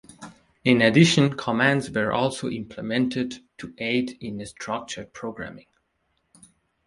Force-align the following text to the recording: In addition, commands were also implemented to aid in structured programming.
In 0.63 0.81
addition, 0.81 1.37
commands 1.37 1.91
were 1.91 2.11
also 2.11 2.49
implemented 2.49 3.35
to 3.59 3.71
aid 3.77 4.17
in 4.19 4.43
structured 4.47 5.13
programming. 5.13 5.67